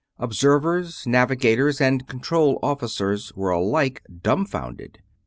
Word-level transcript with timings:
Observers, 0.17 1.05
navigators, 1.05 1.79
and 1.79 2.07
control 2.07 2.57
officers 2.63 3.31
were 3.35 3.51
alike 3.51 4.01
dumbfounded. 4.23 4.97